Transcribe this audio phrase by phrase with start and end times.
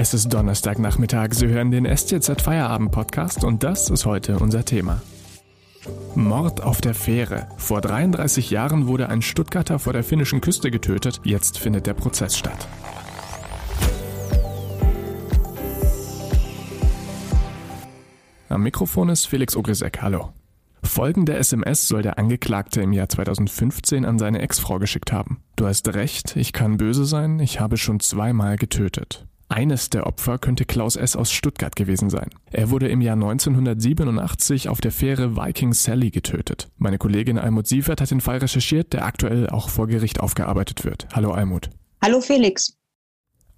[0.00, 1.30] Es ist Donnerstagnachmittag.
[1.32, 5.02] Sie hören den STZ Feierabend Podcast und das ist heute unser Thema.
[6.14, 7.48] Mord auf der Fähre.
[7.56, 11.20] Vor 33 Jahren wurde ein Stuttgarter vor der finnischen Küste getötet.
[11.24, 12.68] Jetzt findet der Prozess statt.
[18.48, 20.00] Am Mikrofon ist Felix Ogrisek.
[20.00, 20.32] Hallo.
[20.84, 25.42] Folgende SMS soll der Angeklagte im Jahr 2015 an seine Ex-Frau geschickt haben.
[25.56, 29.26] Du hast recht, ich kann böse sein, ich habe schon zweimal getötet.
[29.50, 31.16] Eines der Opfer könnte Klaus S.
[31.16, 32.28] aus Stuttgart gewesen sein.
[32.50, 36.68] Er wurde im Jahr 1987 auf der Fähre Viking Sally getötet.
[36.76, 41.08] Meine Kollegin Almut Sievert hat den Fall recherchiert, der aktuell auch vor Gericht aufgearbeitet wird.
[41.14, 41.70] Hallo Almut.
[42.02, 42.76] Hallo Felix.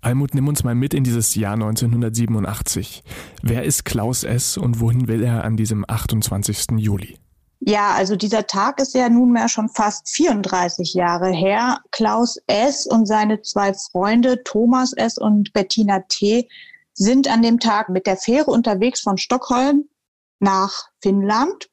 [0.00, 3.02] Almut, nimm uns mal mit in dieses Jahr 1987.
[3.42, 4.56] Wer ist Klaus S.
[4.56, 6.78] und wohin will er an diesem 28.
[6.78, 7.18] Juli?
[7.62, 11.80] Ja, also dieser Tag ist ja nunmehr schon fast 34 Jahre her.
[11.90, 12.86] Klaus S.
[12.86, 15.18] und seine zwei Freunde Thomas S.
[15.18, 16.48] und Bettina T.
[16.94, 19.90] sind an dem Tag mit der Fähre unterwegs von Stockholm
[20.38, 21.68] nach Finnland.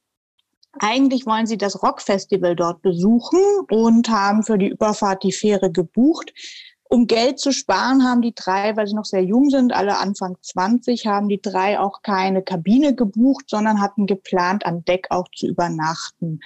[0.80, 3.40] Eigentlich wollen sie das Rockfestival dort besuchen
[3.72, 6.34] und haben für die Überfahrt die Fähre gebucht.
[6.90, 10.38] Um Geld zu sparen, haben die drei, weil sie noch sehr jung sind, alle Anfang
[10.42, 15.48] 20, haben die drei auch keine Kabine gebucht, sondern hatten geplant, an Deck auch zu
[15.48, 16.40] übernachten.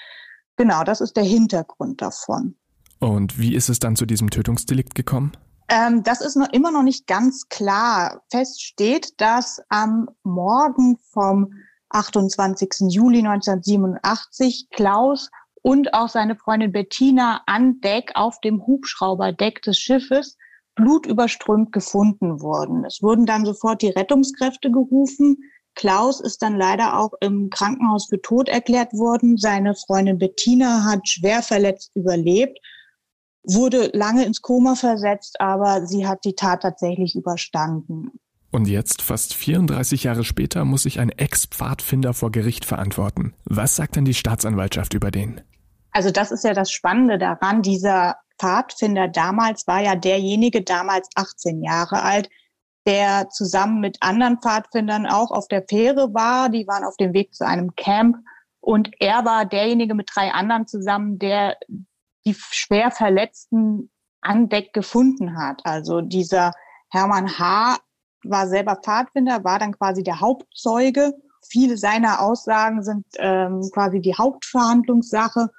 [0.58, 2.56] Genau, das ist der Hintergrund davon.
[3.00, 5.32] Und wie ist es dann zu diesem Tötungsdelikt gekommen?
[5.70, 8.22] Ähm, das ist noch immer noch nicht ganz klar.
[8.30, 11.54] Fest steht, dass am Morgen vom
[11.90, 12.90] 28.
[12.90, 15.30] Juli 1987 Klaus
[15.62, 20.38] und auch seine Freundin Bettina an Deck auf dem Hubschrauberdeck des Schiffes
[20.76, 22.86] blutüberströmt gefunden wurden.
[22.86, 25.38] Es wurden dann sofort die Rettungskräfte gerufen.
[25.76, 29.38] Klaus ist dann leider auch im Krankenhaus für tot erklärt worden.
[29.38, 32.60] Seine Freundin Bettina hat schwer verletzt überlebt,
[33.44, 38.12] wurde lange ins Koma versetzt, aber sie hat die Tat tatsächlich überstanden.
[38.52, 43.34] Und jetzt, fast 34 Jahre später, muss sich ein Ex-Pfadfinder vor Gericht verantworten.
[43.46, 45.40] Was sagt denn die Staatsanwaltschaft über den?
[45.92, 47.62] Also das ist ja das Spannende daran.
[47.62, 52.30] Dieser Pfadfinder damals war ja derjenige, damals 18 Jahre alt,
[52.88, 56.50] der zusammen mit anderen Pfadfindern auch auf der Fähre war.
[56.50, 58.18] Die waren auf dem Weg zu einem Camp.
[58.60, 61.58] Und er war derjenige mit drei anderen zusammen, der
[62.26, 63.90] die schwer Verletzten
[64.22, 65.62] an Deck gefunden hat.
[65.66, 66.54] Also dieser
[66.90, 67.78] Hermann H.
[68.24, 71.14] war selber Pfadfinder, war dann quasi der Hauptzeuge.
[71.50, 75.50] Viele seiner Aussagen sind ähm, quasi die Hauptverhandlungssache.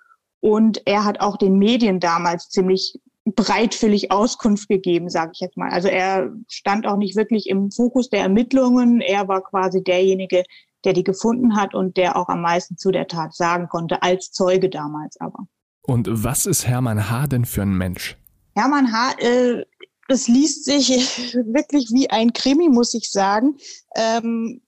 [0.42, 5.70] Und er hat auch den Medien damals ziemlich breitwillig Auskunft gegeben, sage ich jetzt mal.
[5.70, 9.00] Also er stand auch nicht wirklich im Fokus der Ermittlungen.
[9.00, 10.42] Er war quasi derjenige,
[10.84, 14.32] der die gefunden hat und der auch am meisten zu der Tat sagen konnte, als
[14.32, 15.46] Zeuge damals aber.
[15.82, 17.28] Und was ist Hermann H.
[17.28, 18.16] denn für ein Mensch?
[18.56, 19.12] Hermann H.
[19.18, 19.64] Äh,
[20.08, 20.88] das liest sich
[21.34, 23.58] wirklich wie ein Krimi, muss ich sagen.
[23.94, 24.60] Ähm,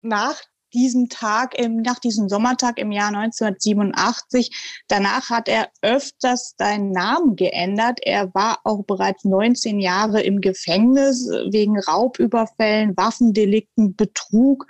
[0.00, 0.40] nach
[0.72, 4.82] diesem Tag, im, nach diesem Sommertag im Jahr 1987.
[4.88, 8.00] Danach hat er öfters seinen Namen geändert.
[8.02, 14.66] Er war auch bereits 19 Jahre im Gefängnis wegen Raubüberfällen, Waffendelikten, Betrug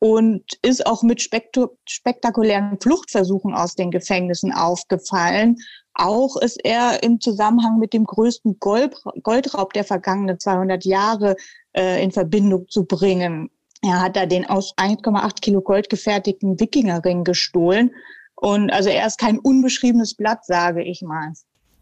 [0.00, 5.56] und ist auch mit spektakulären Fluchtversuchen aus den Gefängnissen aufgefallen.
[5.92, 11.36] Auch ist er im Zusammenhang mit dem größten Gold, Goldraub der vergangenen 200 Jahre
[11.76, 13.50] äh, in Verbindung zu bringen.
[13.82, 17.92] Er hat da den aus 1,8 Kilo Gold gefertigten Wikingerring gestohlen.
[18.34, 21.32] Und also er ist kein unbeschriebenes Blatt, sage ich mal.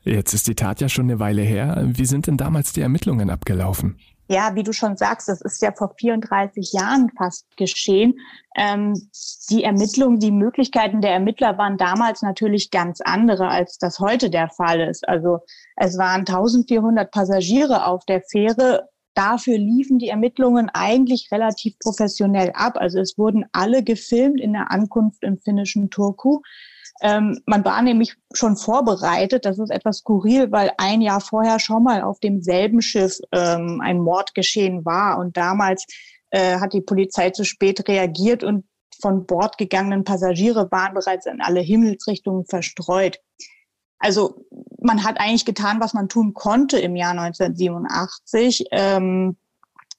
[0.02, 1.84] Jetzt ist die Tat ja schon eine Weile her.
[1.86, 3.98] Wie sind denn damals die Ermittlungen abgelaufen?
[4.30, 8.14] Ja, wie du schon sagst, das ist ja vor 34 Jahren fast geschehen.
[8.56, 8.92] Ähm,
[9.48, 14.50] die Ermittlungen, die Möglichkeiten der Ermittler waren damals natürlich ganz andere, als das heute der
[14.50, 15.08] Fall ist.
[15.08, 15.38] Also
[15.76, 22.76] es waren 1400 Passagiere auf der Fähre dafür liefen die Ermittlungen eigentlich relativ professionell ab.
[22.76, 26.40] Also es wurden alle gefilmt in der Ankunft im finnischen Turku.
[27.00, 29.44] Ähm, man war nämlich schon vorbereitet.
[29.44, 33.98] Das ist etwas skurril, weil ein Jahr vorher schon mal auf demselben Schiff ähm, ein
[33.98, 35.18] Mord geschehen war.
[35.18, 35.84] Und damals
[36.30, 38.66] äh, hat die Polizei zu spät reagiert und
[39.00, 43.18] von Bord gegangenen Passagiere waren bereits in alle Himmelsrichtungen verstreut.
[43.98, 44.44] Also
[44.88, 48.64] man hat eigentlich getan, was man tun konnte im Jahr 1987.
[48.72, 49.36] Ähm,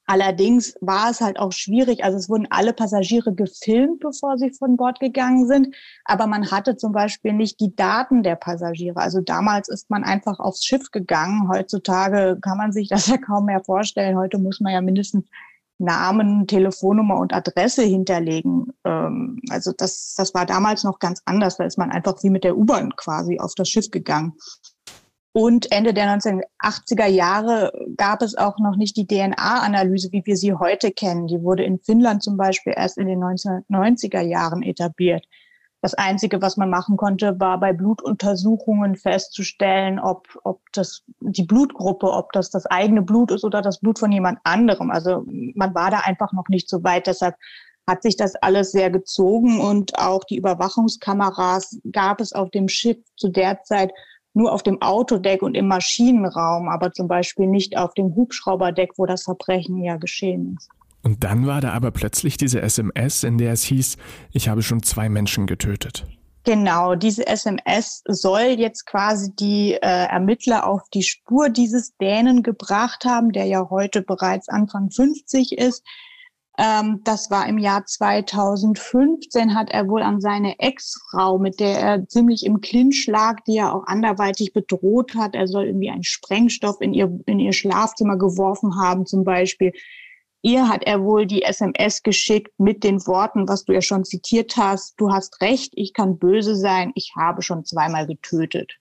[0.06, 2.03] allerdings war es halt auch schwierig.
[2.03, 5.75] Also es wurden alle Passagiere gefilmt, bevor sie von Bord gegangen sind.
[6.03, 8.97] Aber man hatte zum Beispiel nicht die Daten der Passagiere.
[8.97, 11.47] Also damals ist man einfach aufs Schiff gegangen.
[11.47, 14.18] Heutzutage kann man sich das ja kaum mehr vorstellen.
[14.18, 15.25] Heute muss man ja mindestens
[15.80, 18.74] Namen, Telefonnummer und Adresse hinterlegen.
[18.83, 21.57] Ähm, also das, das war damals noch ganz anders.
[21.57, 24.33] Da ist man einfach wie mit der U-Bahn quasi auf das Schiff gegangen.
[25.31, 30.55] Und Ende der 1980er Jahre gab es auch noch nicht die DNA-Analyse, wie wir sie
[30.55, 31.27] heute kennen.
[31.27, 35.25] Die wurde in Finnland zum Beispiel erst in den 1990er Jahren etabliert.
[35.81, 42.11] Das Einzige, was man machen konnte, war bei Blutuntersuchungen festzustellen, ob, ob das die Blutgruppe,
[42.11, 44.91] ob das das eigene Blut ist oder das Blut von jemand anderem.
[44.91, 47.07] Also man war da einfach noch nicht so weit.
[47.07, 47.35] Deshalb
[47.87, 52.97] hat sich das alles sehr gezogen und auch die Überwachungskameras gab es auf dem Schiff
[53.15, 53.91] zu der Zeit
[54.39, 59.06] nur auf dem Autodeck und im Maschinenraum, aber zum Beispiel nicht auf dem Hubschrauberdeck, wo
[59.06, 60.69] das Verbrechen ja geschehen ist.
[61.03, 63.97] Und dann war da aber plötzlich diese SMS, in der es hieß,
[64.31, 66.06] ich habe schon zwei Menschen getötet.
[66.45, 73.06] Genau, diese SMS soll jetzt quasi die äh, Ermittler auf die Spur dieses Dänen gebracht
[73.06, 75.83] haben, der ja heute bereits Anfang 50 ist.
[76.61, 82.07] Ähm, das war im Jahr 2015, hat er wohl an seine Ex-Frau, mit der er
[82.09, 85.35] ziemlich im Clinch lag, die er auch anderweitig bedroht hat.
[85.35, 89.71] Er soll irgendwie einen Sprengstoff in ihr, in ihr Schlafzimmer geworfen haben, zum Beispiel.
[90.41, 94.57] Ihr hat er wohl die SMS geschickt mit den Worten, was du ja schon zitiert
[94.57, 95.00] hast.
[95.00, 98.73] Du hast recht, ich kann böse sein, ich habe schon zweimal getötet.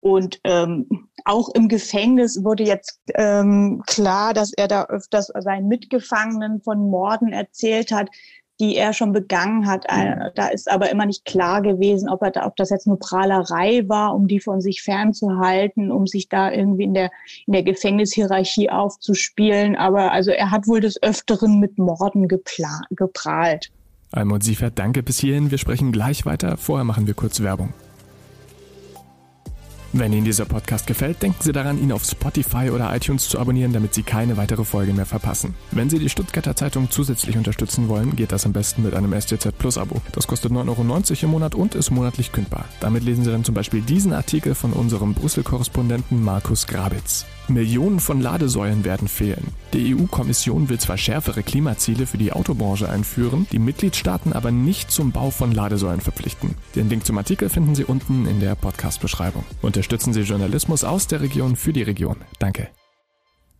[0.00, 6.62] Und ähm, auch im Gefängnis wurde jetzt ähm, klar, dass er da öfters seinen Mitgefangenen
[6.62, 8.08] von Morden erzählt hat,
[8.60, 9.84] die er schon begangen hat.
[9.88, 13.86] Äh, da ist aber immer nicht klar gewesen, ob, er ob das jetzt nur Prahlerei
[13.88, 17.10] war, um die von sich fernzuhalten, um sich da irgendwie in der,
[17.46, 19.76] in der Gefängnishierarchie aufzuspielen.
[19.76, 23.70] Aber also er hat wohl des Öfteren mit Morden geprahlt.
[24.10, 25.50] Almut Siefert, danke bis hierhin.
[25.50, 26.56] Wir sprechen gleich weiter.
[26.56, 27.74] Vorher machen wir kurz Werbung.
[29.92, 33.72] Wenn Ihnen dieser Podcast gefällt, denken Sie daran, ihn auf Spotify oder iTunes zu abonnieren,
[33.72, 35.54] damit Sie keine weitere Folge mehr verpassen.
[35.70, 39.56] Wenn Sie die Stuttgarter Zeitung zusätzlich unterstützen wollen, geht das am besten mit einem STZ
[39.56, 40.02] Plus Abo.
[40.12, 42.66] Das kostet 9,90 Euro im Monat und ist monatlich kündbar.
[42.80, 47.24] Damit lesen Sie dann zum Beispiel diesen Artikel von unserem Brüssel-Korrespondenten Markus Grabitz.
[47.48, 49.48] Millionen von Ladesäulen werden fehlen.
[49.72, 55.12] Die EU-Kommission will zwar schärfere Klimaziele für die Autobranche einführen, die Mitgliedstaaten aber nicht zum
[55.12, 56.54] Bau von Ladesäulen verpflichten.
[56.74, 59.44] Den Link zum Artikel finden Sie unten in der Podcast-Beschreibung.
[59.62, 62.16] Unterstützen Sie Journalismus aus der Region für die Region.
[62.38, 62.68] Danke.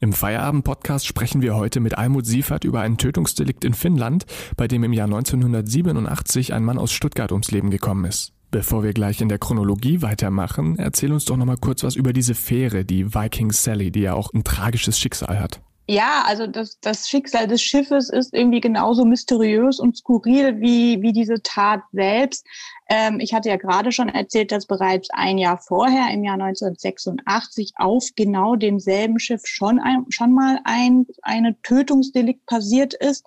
[0.00, 4.26] Im Feierabend-Podcast sprechen wir heute mit Almut Siefert über ein Tötungsdelikt in Finnland,
[4.56, 8.32] bei dem im Jahr 1987 ein Mann aus Stuttgart ums Leben gekommen ist.
[8.50, 12.14] Bevor wir gleich in der Chronologie weitermachen, erzähl uns doch noch mal kurz was über
[12.14, 15.60] diese Fähre, die Viking Sally, die ja auch ein tragisches Schicksal hat.
[15.90, 21.14] Ja, also das, das Schicksal des Schiffes ist irgendwie genauso mysteriös und skurril wie, wie
[21.14, 22.46] diese Tat selbst.
[22.90, 27.72] Ähm, ich hatte ja gerade schon erzählt, dass bereits ein Jahr vorher, im Jahr 1986,
[27.76, 33.24] auf genau demselben Schiff schon, ein, schon mal ein eine Tötungsdelikt passiert ist.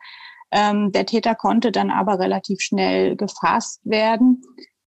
[0.51, 4.43] Ähm, der Täter konnte dann aber relativ schnell gefasst werden.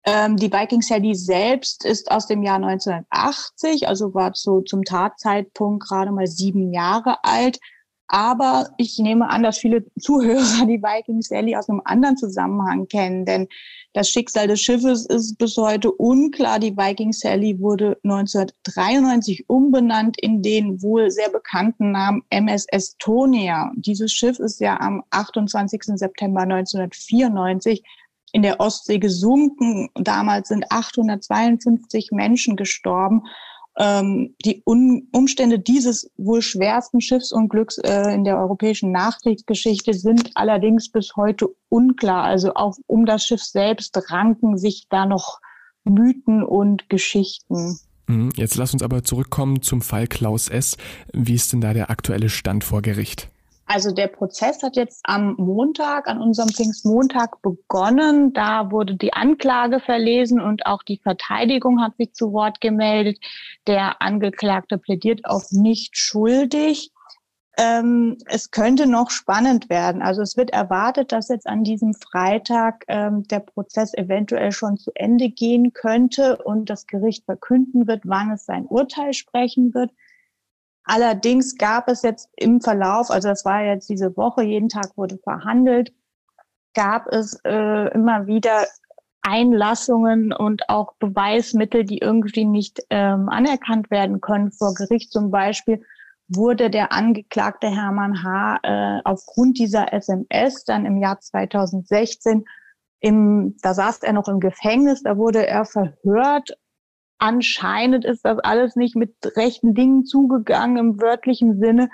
[0.06, 5.88] Ähm, die Viking Sally selbst ist aus dem Jahr 1980, also war so zum Tatzeitpunkt
[5.88, 7.60] gerade mal sieben Jahre alt.
[8.08, 13.26] Aber ich nehme an, dass viele Zuhörer die Viking Sally aus einem anderen Zusammenhang kennen,
[13.26, 13.48] denn
[13.94, 16.60] das Schicksal des Schiffes ist bis heute unklar.
[16.60, 23.72] Die Viking Sally wurde 1993 umbenannt in den wohl sehr bekannten Namen MS Estonia.
[23.76, 25.82] Dieses Schiff ist ja am 28.
[25.96, 27.84] September 1994
[28.34, 29.90] in der Ostsee gesunken.
[29.96, 33.24] Damals sind 852 Menschen gestorben.
[33.80, 40.92] Ähm, die Un Umstände dieses wohl schwersten Schiffsunglücks äh, in der europäischen Nachkriegsgeschichte sind allerdings
[40.92, 42.24] bis heute unklar.
[42.24, 45.40] Also auch um das Schiff selbst ranken sich da noch
[45.86, 47.80] Mythen und Geschichten.
[48.08, 50.78] Mhm, jetzt lass uns aber zurückkommen zum Fall Klaus S.
[51.14, 53.30] Wie ist denn da der aktuelle Stand vor Gericht?
[53.66, 58.34] Also der Prozess hat jetzt am Montag, an unserem Pfingstmontag begonnen.
[58.34, 63.20] Da wurde die Anklage verlesen und auch die Verteidigung hat sich zu Wort gemeldet.
[63.66, 66.92] Der Angeklagte plädiert auf nicht schuldig.
[67.58, 70.02] Ähm, es könnte noch spannend werden.
[70.02, 74.92] Also es wird erwartet, dass jetzt an diesem Freitag ähm, der Prozess eventuell schon zu
[74.96, 79.92] Ende gehen könnte und das Gericht verkünden wird, wann es sein Urteil sprechen wird.
[80.86, 85.18] Allerdings gab es jetzt im Verlauf, also das war jetzt diese Woche, jeden Tag wurde
[85.18, 85.94] verhandelt,
[86.74, 88.66] gab es äh, immer wieder
[89.22, 95.14] Einlassungen und auch Beweismittel, die irgendwie nicht ähm, anerkannt werden können vor Gericht.
[95.14, 95.82] Zum Beispiel
[96.28, 98.60] wurde der Angeklagte Hermann H.
[98.64, 102.44] Äh, aufgrund dieser SMS dann im Jahr 2016
[103.00, 106.58] im, da saß er noch im Gefängnis, da wurde er verhört
[107.24, 111.90] anscheinend ist das alles nicht mit rechten Dingen zugegangen im wörtlichen Sinne.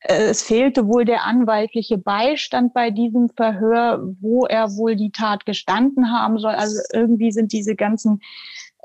[0.00, 5.46] Äh, es fehlte wohl der anwaltliche Beistand bei diesem Verhör, wo er wohl die Tat
[5.46, 6.54] gestanden haben soll.
[6.54, 8.20] Also irgendwie sind diese ganzen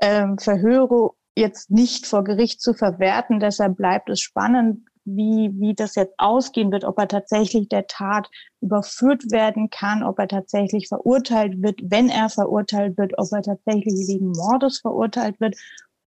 [0.00, 3.38] ähm, Verhöre jetzt nicht vor Gericht zu verwerten.
[3.38, 8.30] Deshalb bleibt es spannend, wie, wie das jetzt ausgehen wird, ob er tatsächlich der Tat
[8.62, 14.08] überführt werden kann, ob er tatsächlich verurteilt wird, wenn er verurteilt wird, ob er tatsächlich
[14.08, 15.56] wegen Mordes verurteilt wird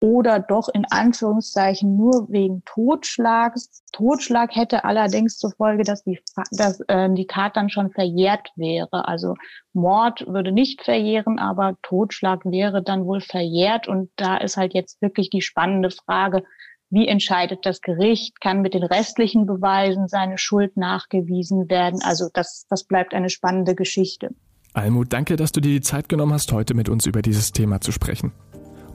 [0.05, 3.83] oder doch in Anführungszeichen nur wegen Totschlags.
[3.91, 6.19] Totschlag hätte allerdings zur Folge, dass die,
[6.51, 9.07] dass, äh, die Tat dann schon verjährt wäre.
[9.07, 9.33] Also
[9.74, 13.88] Mord würde nicht verjähren, aber Totschlag wäre dann wohl verjährt.
[13.88, 16.43] Und da ist halt jetzt wirklich die spannende Frage,
[16.91, 18.39] wie entscheidet das Gericht?
[18.41, 22.00] Kann mit den restlichen Beweisen seine Schuld nachgewiesen werden?
[22.03, 24.29] Also das, das bleibt eine spannende Geschichte.
[24.74, 27.81] Almut, danke, dass du dir die Zeit genommen hast, heute mit uns über dieses Thema
[27.81, 28.33] zu sprechen.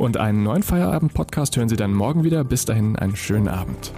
[0.01, 2.43] Und einen neuen Feierabend-Podcast hören Sie dann morgen wieder.
[2.43, 3.93] Bis dahin einen schönen Abend.